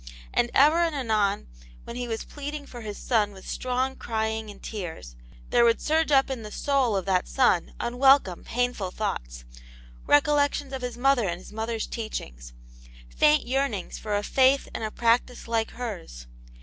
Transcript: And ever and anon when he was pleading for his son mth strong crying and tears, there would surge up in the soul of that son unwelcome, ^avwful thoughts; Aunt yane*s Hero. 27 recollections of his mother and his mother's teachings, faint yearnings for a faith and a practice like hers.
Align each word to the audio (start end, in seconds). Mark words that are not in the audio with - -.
And 0.33 0.49
ever 0.55 0.77
and 0.79 0.95
anon 0.95 1.45
when 1.83 1.95
he 1.95 2.07
was 2.07 2.23
pleading 2.23 2.65
for 2.65 2.81
his 2.81 2.97
son 2.97 3.33
mth 3.35 3.45
strong 3.47 3.95
crying 3.95 4.49
and 4.49 4.59
tears, 4.59 5.15
there 5.51 5.63
would 5.63 5.79
surge 5.79 6.11
up 6.11 6.31
in 6.31 6.41
the 6.41 6.51
soul 6.51 6.95
of 6.97 7.05
that 7.05 7.27
son 7.27 7.75
unwelcome, 7.79 8.43
^avwful 8.45 8.91
thoughts; 8.91 9.43
Aunt 9.43 9.53
yane*s 9.53 9.57
Hero. 9.57 10.05
27 10.05 10.05
recollections 10.07 10.73
of 10.73 10.81
his 10.81 10.97
mother 10.97 11.27
and 11.27 11.37
his 11.39 11.53
mother's 11.53 11.85
teachings, 11.85 12.51
faint 13.15 13.45
yearnings 13.45 13.99
for 13.99 14.15
a 14.17 14.23
faith 14.23 14.67
and 14.73 14.83
a 14.83 14.89
practice 14.89 15.47
like 15.47 15.69
hers. 15.69 16.25